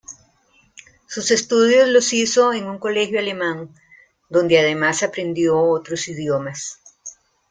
[1.07, 3.69] Sus estudios los hizo en un colegio alemán,
[4.29, 6.81] donde además aprendió otros idiomas.